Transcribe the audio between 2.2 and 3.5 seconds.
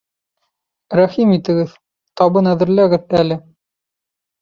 табын әҙерләгеҙ әле.